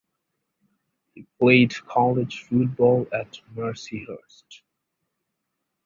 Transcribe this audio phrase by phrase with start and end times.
[1.13, 4.63] He played college football at Mercyhurst.